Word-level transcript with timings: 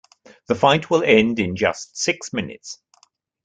The 0.47 0.55
fight 0.55 0.89
will 0.89 1.03
end 1.03 1.37
in 1.37 1.55
just 1.55 1.95
six 1.95 2.33
minutes. 2.33 2.79